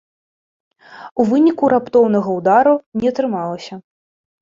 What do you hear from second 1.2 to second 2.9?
выніку раптоўнага ўдару